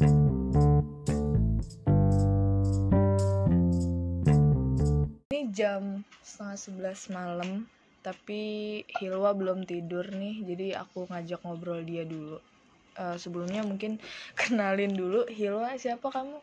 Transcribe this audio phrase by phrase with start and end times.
[0.00, 0.08] Ini
[5.52, 7.68] jam setengah sebelas malam,
[8.00, 12.40] tapi Hilwa belum tidur nih, jadi aku ngajak ngobrol dia dulu.
[12.96, 14.00] Eh, sebelumnya mungkin
[14.40, 16.40] kenalin dulu, Hilwa siapa kamu?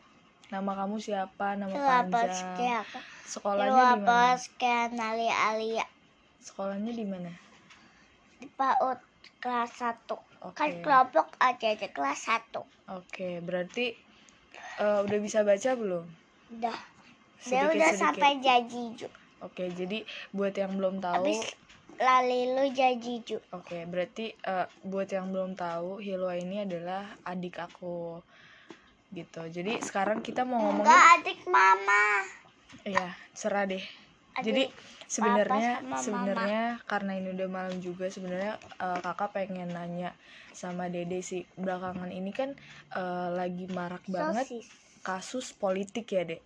[0.54, 1.58] Nama kamu siapa?
[1.58, 1.74] Nama
[2.06, 2.54] panjang?
[2.54, 2.98] siapa?
[3.26, 4.38] Sekolahnya di mana?
[4.38, 5.84] sekian Ali Alia
[6.38, 7.28] Sekolahnya di mana?
[8.38, 8.98] di PAUD
[9.38, 10.54] kelas 1 Oke.
[10.54, 13.92] kan kelompok aja di kelas 1 Oke, berarti
[14.80, 16.04] eh, udah bisa baca belum?
[16.48, 16.78] udah
[17.46, 20.02] dia udah sampai jajiju Oke, jadi
[20.34, 21.46] buat yang belum tahu, habis
[21.98, 28.18] lali lu jajiju oke, berarti eh, buat yang belum tahu, Hilwa ini adalah adik aku,
[29.14, 29.42] gitu.
[29.46, 32.04] Jadi sekarang kita mau ngomongin, enggak adik mama
[32.82, 33.84] ya serah deh.
[34.38, 34.70] Jadi
[35.08, 40.14] sebenarnya sebenarnya karena ini udah malam juga, sebenarnya eh, kakak pengen nanya
[40.54, 42.54] sama Dede sih belakangan ini kan
[42.94, 44.66] eh, lagi marak banget sosis
[45.02, 46.42] kasus politik ya dek.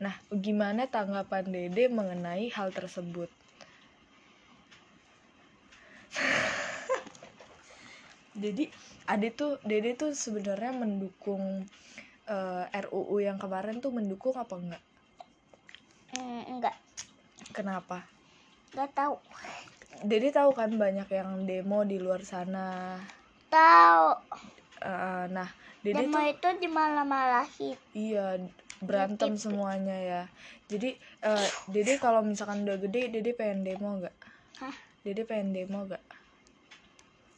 [0.00, 3.28] Nah, gimana tanggapan Dede mengenai hal tersebut?
[8.42, 8.70] Jadi,
[9.06, 11.68] Ade tuh Dede tuh sebenarnya mendukung
[12.26, 14.82] eh, RUU yang kemarin tuh mendukung apa enggak?
[16.10, 16.74] Hmm, enggak
[17.56, 17.98] Kenapa?
[18.72, 19.14] enggak tahu
[20.10, 22.66] Dede tahu kan banyak yang demo di luar sana.
[23.50, 24.06] tahu
[24.80, 25.48] Eh, nah,
[25.84, 28.38] Dede demo tuh itu di malam-malahin Iya,
[28.86, 29.44] berantem Gitu.
[29.44, 30.22] semuanya ya.
[30.70, 30.88] Jadi,
[31.26, 34.16] eh, Dede kalau misalkan udah gede, Dede pengen demo nggak?
[34.60, 34.76] Hah?
[35.04, 36.02] Dede pengen demo nggak?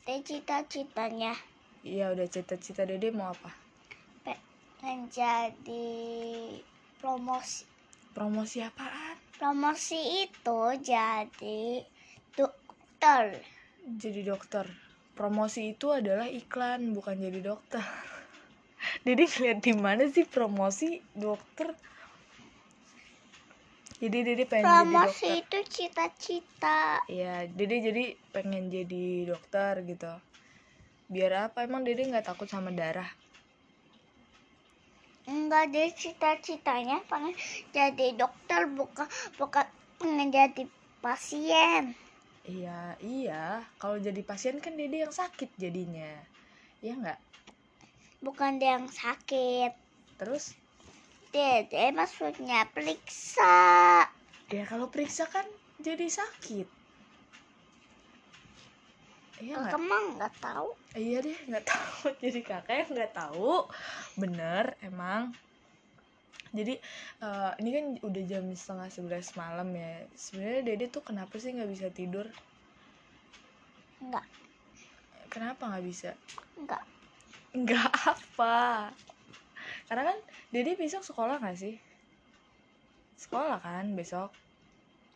[0.06, 1.32] Itu cita-citanya
[1.82, 3.50] Iya, udah cita-cita Dede mau apa?
[4.82, 5.86] pengen jadi
[6.98, 7.62] promosi
[8.14, 9.21] Promosi apaan?
[9.42, 11.82] Promosi itu jadi
[12.38, 13.42] dokter
[13.98, 14.70] Jadi dokter.
[15.18, 17.82] Promosi itu adalah iklan, bukan jadi dokter.
[19.04, 21.74] Dede ngeliat di mana sih promosi dokter?
[23.98, 25.36] Jadi Dede pengen jadi promosi dokter.
[25.42, 30.12] itu cita-cita Iya, Dede jadi pengen jadi dokter gitu.
[31.10, 31.66] Biar apa?
[31.66, 33.10] Emang Dede nggak takut sama darah?
[35.26, 37.34] Enggak deh cita-citanya pengen
[37.70, 39.06] jadi dokter bukan
[39.38, 39.66] bukan
[39.98, 40.62] pengen jadi
[41.02, 41.94] pasien
[42.42, 43.62] Iya, iya.
[43.78, 46.10] Kalau jadi pasien kan Dede yang sakit jadinya.
[46.82, 47.20] Iya nggak?
[48.22, 49.74] bukan dia yang sakit
[50.22, 50.54] Terus,
[51.34, 54.06] dede maksudnya periksa
[54.46, 55.42] ya kalau periksa kan
[55.82, 56.81] jadi sakit.
[59.42, 59.76] Iya nggak?
[59.88, 62.04] mah nggak tahu Iya deh, nggak tahu.
[62.22, 63.52] Jadi kakak yang nggak tahu.
[64.20, 65.22] Bener, emang.
[66.52, 66.74] Jadi
[67.26, 69.92] eh, ini kan udah jam setengah sebelas malam ya.
[70.24, 72.26] Sebenarnya Dede tuh kenapa sih nggak bisa tidur?
[74.02, 74.26] enggak
[75.32, 76.10] Kenapa nggak bisa?
[76.60, 76.82] enggak
[77.56, 78.58] Nggak apa.
[79.88, 80.18] Karena kan
[80.52, 81.74] Dede besok sekolah nggak sih?
[83.22, 84.30] Sekolah kan besok.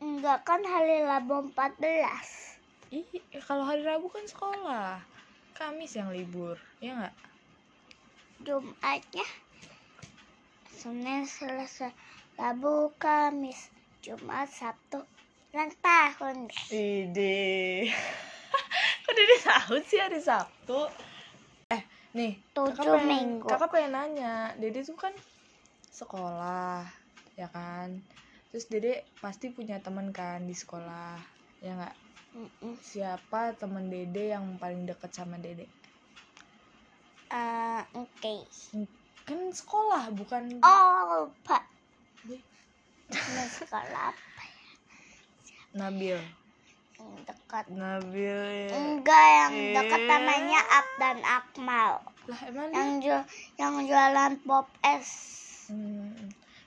[0.04, 2.45] enggak kan hari Rabu 14
[2.94, 3.02] Ih,
[3.42, 5.02] kalau hari Rabu kan sekolah.
[5.58, 7.14] Kamis yang libur, ya nggak?
[8.46, 9.26] Jumatnya
[10.70, 11.90] Senin Selasa
[12.38, 15.02] Rabu Kamis Jumat Sabtu
[15.50, 17.88] ulang tahun Ide.
[19.02, 20.86] Kok Dede tahu sih hari Sabtu?
[21.74, 21.82] Eh,
[22.14, 22.38] nih.
[22.54, 23.48] Tujuh kakak pengen, minggu.
[23.50, 25.16] Kakak pengen nanya, Dede tuh kan
[25.90, 26.86] sekolah,
[27.34, 27.98] ya kan?
[28.54, 31.18] Terus Dede pasti punya teman kan di sekolah,
[31.64, 32.05] ya nggak?
[32.78, 35.64] Siapa teman Dede yang paling deket sama Dede?
[37.26, 38.44] Eh, Oke
[39.26, 40.60] Kan sekolah, bukan...
[40.60, 41.64] Oh lupa
[42.28, 42.42] Wih,
[43.08, 44.12] Ini sekolah
[45.76, 46.16] Nabil.
[46.96, 48.68] yang dekat Nabil ya.
[48.72, 50.08] Enggak yang dekat Eh.
[50.08, 51.92] namanya Ab dan Akmal
[52.24, 53.22] Lah emang dia Yang jual
[53.56, 55.08] yang jualan pop es
[55.66, 56.14] Hmm.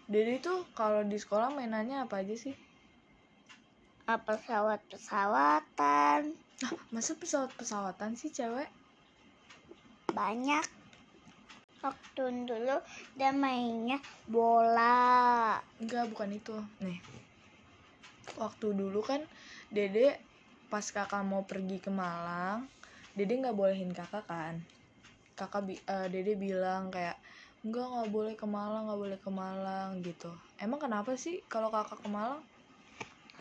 [0.05, 2.51] Dede tuh kalau di sekolah mainannya apa aja sih?
[4.09, 8.65] Apa pesawat-pesawatan Nah, masa pesawat-pesawatan sih cewek?
[10.09, 10.65] Banyak
[11.85, 12.81] Waktu dulu
[13.13, 16.57] dia mainnya bola Enggak, bukan itu.
[16.81, 16.97] Nih.
[18.33, 19.21] Waktu dulu kan
[19.69, 20.17] Dede
[20.73, 22.65] pas kakak mau pergi ke Malang,
[23.13, 24.57] Dede nggak bolehin kakak kan.
[25.37, 27.21] Kakak bi- eh, Dede bilang kayak
[27.61, 30.33] enggak nggak boleh ke Malang, nggak boleh ke Malang gitu.
[30.57, 32.41] Emang kenapa sih kalau kakak ke Malang?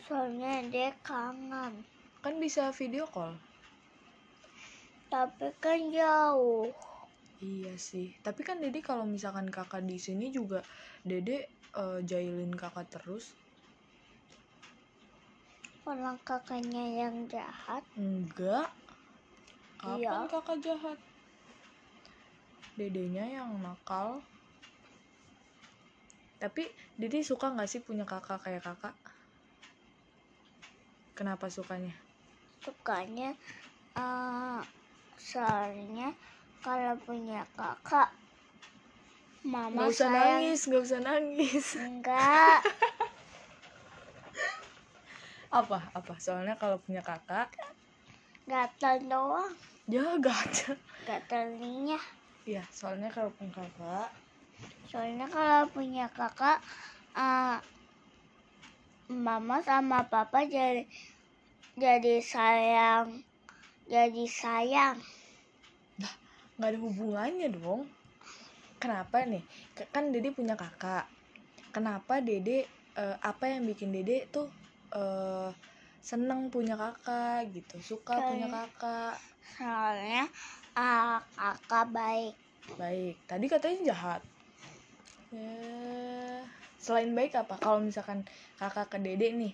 [0.08, 1.84] Soalnya dia kangen
[2.24, 3.36] Kan bisa video call.
[5.12, 6.72] Tapi kan jauh
[7.44, 8.16] Iya sih.
[8.24, 10.64] Tapi kan Dede kalau misalkan kakak di sini juga
[11.04, 11.36] Dede
[11.76, 13.36] eh, jailin kakak terus.
[15.84, 18.72] Orang kakaknya yang jahat Enggak.
[19.78, 20.26] Kapan Iya.
[20.32, 20.98] kakak jahat?
[22.78, 24.22] dedenya yang nakal
[26.38, 28.94] tapi dede suka nggak sih punya kakak kayak kakak
[31.18, 31.90] kenapa sukanya?
[32.62, 33.34] Sukanya
[33.98, 34.62] eh
[35.18, 36.14] soalnya
[36.62, 38.14] kalau punya kakak
[39.42, 40.14] mama nggak usah sayang.
[40.14, 41.66] nangis nggak usah nangis.
[41.74, 42.62] Enggak.
[45.58, 46.14] Apa apa?
[46.22, 47.50] Soalnya kalau punya kakak?
[48.46, 49.50] Gatal doang.
[49.90, 50.76] Ya gatel.
[51.08, 51.98] Gatalnya
[52.48, 54.08] ya soalnya kalau punya kakak?
[54.88, 56.64] Soalnya kalau punya kakak
[57.12, 57.60] eh,
[59.08, 60.84] mama sama papa jadi
[61.74, 63.24] jadi sayang
[63.88, 65.00] jadi sayang.
[66.58, 67.88] Nggak ada hubungannya dong.
[68.76, 69.40] Kenapa nih?
[69.90, 71.08] Kan dede punya kakak.
[71.72, 72.68] Kenapa dede
[72.98, 74.50] eh, apa yang bikin dede tuh
[74.92, 75.48] eh,
[76.04, 77.80] seneng punya kakak gitu?
[77.80, 79.16] Suka punya Kayak- kakak?
[79.48, 80.24] soalnya
[80.76, 82.34] ah, kakak baik.
[82.76, 83.16] Baik.
[83.24, 84.20] Tadi katanya jahat.
[85.32, 86.07] Ya
[86.84, 87.54] selain baik apa?
[87.62, 88.22] Kalau misalkan
[88.60, 89.52] kakak ke dede nih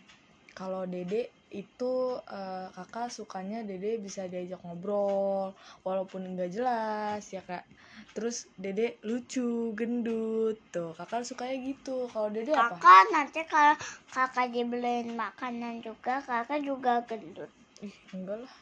[0.55, 1.95] kalau dede itu
[2.31, 5.51] eh, kakak sukanya dede bisa diajak ngobrol
[5.87, 7.67] walaupun nggak jelas ya kak.
[8.15, 10.95] Terus dede lucu gendut tuh.
[10.95, 12.07] Kakak sukanya gitu.
[12.11, 12.79] Kalau dede apa?
[12.79, 13.75] Kakak nanti kalau
[14.15, 17.51] kakak dibeliin makanan juga kakak juga gendut.
[17.83, 18.55] Ih enggak lah.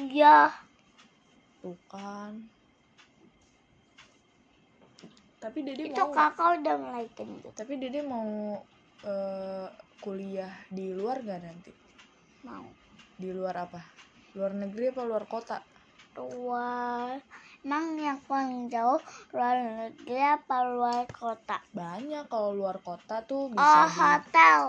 [0.00, 0.36] Iya.
[1.60, 2.32] Tuh kan
[5.44, 7.52] tapi dede itu mau kakak udah mulai gendut.
[7.52, 8.56] Tapi dede mau
[9.04, 9.68] eh,
[10.00, 11.68] kuliah di luar gak nanti?
[12.48, 12.64] Mau.
[13.20, 13.84] Di luar apa?
[14.32, 15.60] Luar negeri apa luar kota?
[16.16, 17.20] Luar.
[17.60, 19.00] Emang yang paling jauh
[19.36, 21.60] luar negeri apa luar kota?
[21.76, 24.60] Banyak kalau luar kota tuh bisa oh di hotel.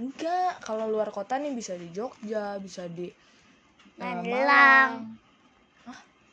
[0.00, 3.16] Enggak kalau luar kota nih bisa di Jogja bisa di eh,
[4.00, 4.24] Magelang.
[4.24, 4.92] Malang,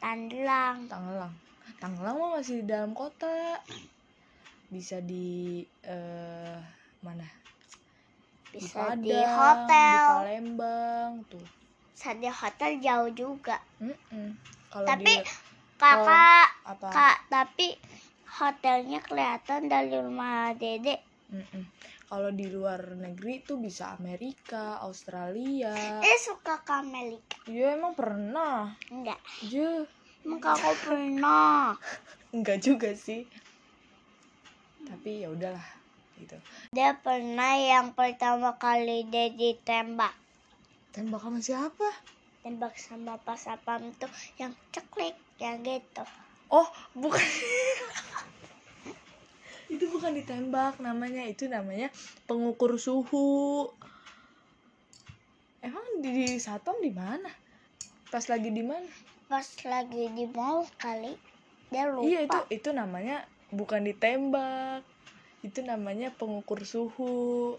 [0.01, 3.57] Tandelang Tangerang Tangerang mah masih di dalam kota.
[4.69, 6.57] Bisa di eh,
[7.01, 7.27] mana?
[8.51, 9.95] Bisa Padang, di hotel.
[9.95, 11.45] Di Palembang tuh.
[11.91, 13.57] Bisa di hotel jauh juga.
[14.71, 15.49] Kalau Tapi- di
[15.81, 17.73] kakak apa kak tapi
[18.37, 21.01] hotelnya kelihatan dari rumah dede.
[22.05, 25.73] Kalau di luar negeri tuh bisa Amerika, Australia.
[26.03, 27.39] eh suka ke Amerika?
[27.49, 28.75] Ya emang pernah.
[28.91, 29.17] enggak.
[29.41, 29.87] Je,
[30.23, 31.75] emang kakak pernah
[32.31, 33.25] enggak juga sih.
[34.85, 35.67] Tapi ya udahlah
[36.19, 36.37] gitu.
[36.75, 40.13] dia pernah yang pertama kali dia ditembak
[40.91, 41.89] Tembak sama siapa?
[42.41, 44.09] tembak sama pas apam tuh
[44.41, 46.01] yang ceklik yang gitu
[46.51, 47.15] Oh, bukan.
[49.71, 51.87] itu bukan ditembak namanya, itu namanya
[52.27, 53.71] pengukur suhu.
[55.63, 57.31] Emang di, di satpam di mana?
[58.11, 58.91] Pas lagi di mana?
[59.31, 61.15] Pas lagi di mall kali
[61.71, 64.83] dia lupa Iya itu itu namanya bukan ditembak.
[65.39, 67.55] Itu namanya pengukur suhu.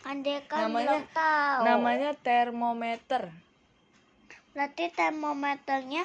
[0.00, 3.22] kan dia kan namanya- belum tahu Namanya termometer.
[4.50, 6.02] berarti termometernya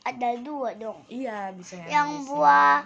[0.00, 2.28] ada dua dong Iya, bisa yang Yang isi.
[2.30, 2.84] buah-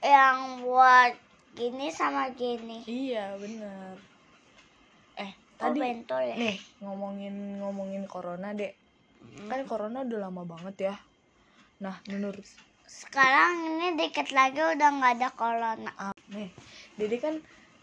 [0.00, 1.12] yang buat
[1.52, 3.98] gini sama gini Iya, bener
[5.16, 8.78] Eh, oh tadi bentol ya nih ngomongin ngomongin corona, Dek.
[9.50, 10.94] Kan corona udah lama banget ya.
[11.84, 12.44] Nah, menurut
[12.86, 16.50] sekarang ini dikit lagi udah nggak ada corona ah, nih,
[16.98, 17.34] Dede kan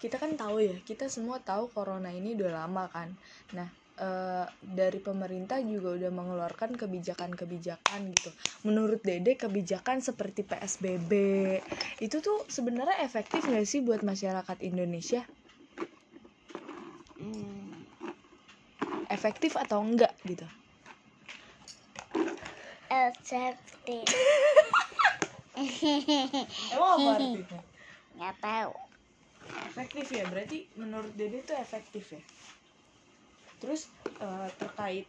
[0.01, 3.09] kita kan tahu ya, kita semua tahu corona ini udah lama kan.
[3.57, 3.67] Nah,
[3.99, 8.31] eh, dari pemerintah juga udah mengeluarkan kebijakan-kebijakan gitu.
[8.67, 11.11] Menurut Dede kebijakan seperti PSBB
[11.99, 15.21] itu tuh sebenarnya efektif nggak sih buat masyarakat Indonesia?
[17.19, 17.83] Hmm,
[19.11, 20.47] Efektif atau enggak gitu?
[22.89, 24.05] Efektif
[26.73, 27.59] Emang apa artinya?
[28.15, 28.73] nggak tahu.
[29.69, 32.21] Efektif ya berarti menurut Dede itu efektif ya.
[33.59, 33.91] Terus
[34.23, 35.07] eh, terkait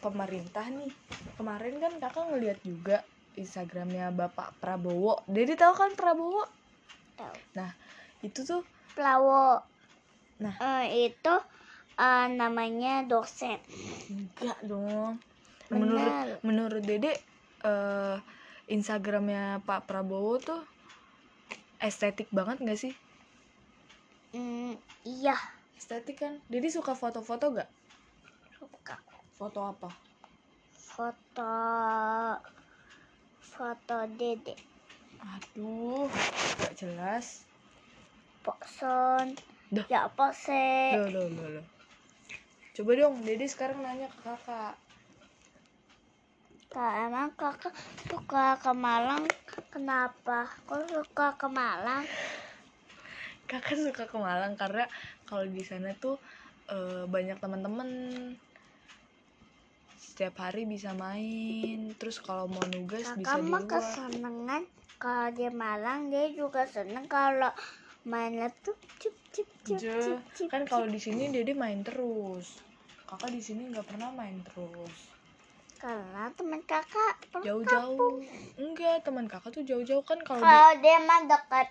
[0.00, 0.88] pemerintah nih
[1.36, 3.04] kemarin kan kakak ngeliat juga
[3.36, 5.24] Instagramnya Bapak Prabowo.
[5.28, 6.44] Dede tahu kan Prabowo?
[7.16, 7.36] Tahu.
[8.24, 8.62] Itu tuh
[8.96, 9.60] Plawo
[10.40, 10.56] Nah.
[10.56, 11.34] Eh, itu
[12.00, 13.60] eh, namanya dosen.
[14.08, 15.20] Enggak dong
[15.70, 17.14] menurut menurut Dede
[17.62, 18.16] eh,
[18.70, 20.62] Instagramnya Pak Prabowo tuh
[21.80, 22.94] estetik banget nggak sih?
[24.30, 25.34] Hmm, iya.
[25.74, 26.38] Estetik kan?
[26.46, 27.70] Dede suka foto-foto gak
[28.60, 29.00] suka.
[29.34, 29.88] Foto apa?
[30.76, 31.54] Foto
[33.40, 34.54] foto dede.
[35.18, 36.06] Aduh
[36.60, 37.48] gak jelas.
[38.44, 39.34] Pokson.
[39.70, 39.86] Dah.
[39.86, 41.66] ya pose Loh, loh, loh, loh.
[42.74, 44.74] Coba dong, Dede sekarang nanya ke kakak.
[46.70, 47.74] Kak, emang kakak
[48.06, 49.26] suka ke Malang?
[49.74, 50.46] Kenapa?
[50.70, 52.06] Kok suka ke Malang?
[53.50, 54.86] kakak suka ke Malang karena
[55.26, 56.14] kalau di sana tuh
[56.70, 57.90] eh, banyak teman-teman.
[59.98, 61.90] Setiap hari bisa main.
[61.98, 63.74] Terus kalau mau nugas bisa Kakak di mah luar.
[63.74, 64.62] kesenengan
[65.02, 67.10] kalau di Malang dia juga seneng.
[67.10, 67.50] Kalau
[68.06, 72.62] main laptop cip cip cip Je, cip cip kan kalau di sini dede main terus.
[73.10, 75.18] Kakak di sini nggak pernah main terus
[75.80, 78.20] karena teman kakak jauh-jauh.
[78.60, 81.68] enggak teman kakak tuh jauh-jauh kan kalau di Kalau dia mah dekat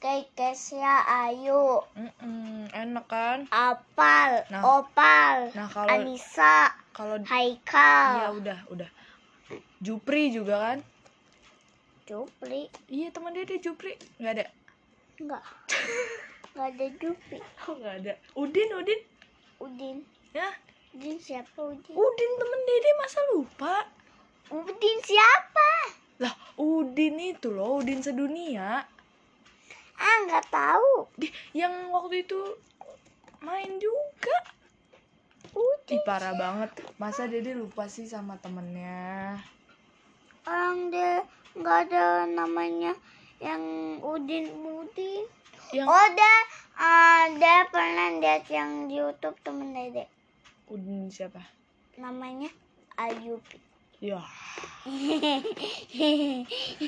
[0.00, 1.84] kayak Kesia Ayu.
[1.92, 3.44] Mm-mm, enak kan?
[3.52, 4.62] Apal Nah.
[4.64, 8.40] Opal nah kalau Anissa kalau Haikal.
[8.40, 8.88] Udah udah.
[9.84, 10.78] Jupri juga kan?
[12.08, 12.72] Jupri.
[12.88, 14.00] Iya teman dede Jupri.
[14.16, 14.46] Nggak ada?
[15.20, 15.44] Enggak
[16.56, 17.38] enggak ada Jupri.
[17.68, 18.12] Oh nggak ada.
[18.32, 19.00] Udin Udin.
[19.60, 19.96] Udin.
[20.32, 20.48] Ya
[20.96, 21.92] Udin siapa Udin?
[21.92, 23.84] Udin temen dede masa lupa?
[24.48, 25.92] Udin siapa?
[26.24, 28.80] Lah Udin itu loh Udin sedunia.
[30.00, 31.04] Ah nggak tahu.
[31.20, 32.40] Di, yang waktu itu
[33.44, 34.40] main juga.
[35.92, 36.80] Ih, parah banget.
[36.96, 39.36] Masa dede lupa sih sama temennya?
[40.48, 42.96] Orang dia nggak ada namanya
[43.36, 43.60] yang
[44.00, 45.28] Udin Udin
[45.76, 46.36] yang oh dia
[46.80, 50.15] ah, dia pernah lihat yang di YouTube temen dede
[50.66, 51.40] Udin siapa?
[51.98, 52.50] Namanya
[52.98, 53.58] Ayubi.
[54.02, 54.20] Ya.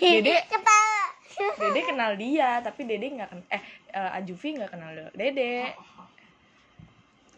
[0.03, 0.35] Dede.
[0.51, 0.99] Kepala
[1.39, 3.63] dede kenal dia tapi dede nggak kenal eh
[3.95, 5.71] eh, Ajuvi nggak kenal dede.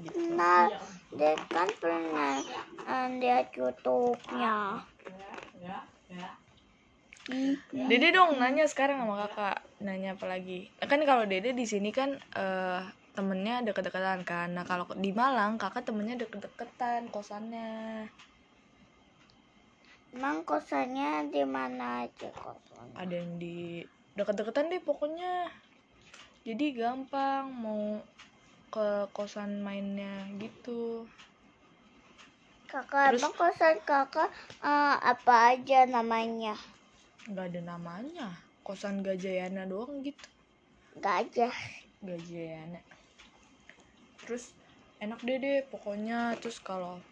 [0.01, 0.33] Gitu.
[0.33, 0.73] Kenal
[1.13, 2.41] dia kan pernah
[2.89, 4.81] uh, lihat YouTube-nya.
[7.71, 9.61] Dede dong nanya sekarang sama kakak.
[9.85, 10.73] Nanya apa lagi?
[10.81, 12.81] Kan kalau dede di sini kan eh,
[13.15, 14.49] temennya deket-deketan kan.
[14.55, 18.07] Nah kalau di Malang kakak temennya deket-deketan kosannya.
[20.11, 22.95] Emang kosannya di mana aja kosannya?
[22.99, 23.83] Ada yang di
[24.19, 25.47] deket-deketan deh pokoknya.
[26.43, 28.01] Jadi gampang mau
[28.71, 31.07] ke kosan mainnya gitu.
[32.71, 34.31] Kakak Terus- emang kosan kakak
[34.63, 36.55] uh, apa aja namanya?
[37.27, 38.29] Nggak ada namanya.
[38.63, 40.23] Kosan Gajayana doang gitu.
[40.99, 41.55] Gajah
[42.03, 42.79] Gajayana
[44.31, 44.55] terus
[45.03, 46.39] enak deh deh pokoknya.
[46.39, 47.03] Terus kalau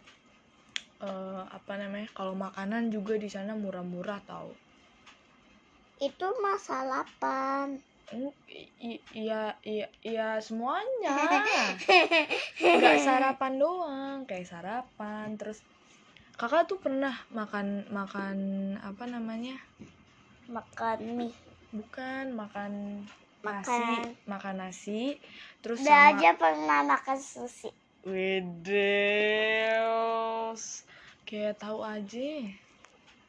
[1.03, 4.55] eh, apa namanya kalau makanan juga di sana murah-murah tau.
[5.99, 11.13] Itu masalah pan Mm, i- i- iya iya iya semuanya.
[12.79, 15.37] Nggak sarapan doang kayak sarapan.
[15.37, 15.61] Terus
[16.41, 18.37] kakak tuh pernah makan makan
[18.81, 19.61] apa namanya?
[20.49, 21.37] Makan mie.
[21.69, 23.05] Bukan makan
[23.39, 24.19] nasi Makan.
[24.27, 25.15] makan nasi
[25.63, 27.71] terus udah sama aja pernah makan sushi.
[28.03, 29.43] Wedeos
[31.23, 32.43] kayak tahu aja.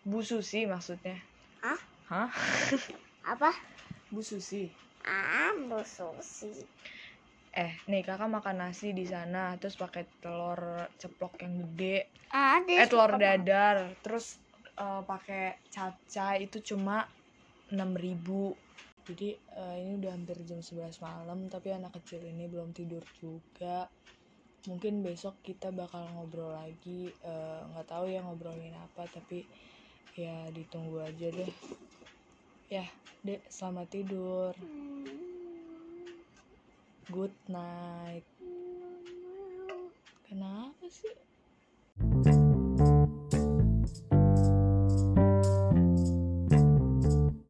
[0.08, 1.20] Bu Susi maksudnya.
[1.62, 1.78] Ah
[2.10, 2.30] hah?
[3.36, 3.52] Apa?
[4.10, 4.70] Bu Susi
[5.06, 6.66] ah bu sushi.
[7.50, 12.10] Eh nih kakak makan nasi di sana terus pakai telur ceplok yang gede.
[12.30, 14.38] Ah eh telur dadar terus
[14.78, 17.06] eh, pakai capcay itu cuma
[17.74, 18.70] 6000
[19.10, 23.90] jadi eh, ini udah hampir jam 11 malam tapi anak kecil ini belum tidur juga.
[24.70, 27.10] Mungkin besok kita bakal ngobrol lagi.
[27.10, 29.50] Eh, nggak tahu ya ngobrolin apa tapi
[30.14, 31.52] ya ditunggu aja deh.
[32.70, 32.86] Ya
[33.26, 34.54] dek selamat tidur.
[37.10, 38.30] Good night.
[40.30, 41.29] Kenapa sih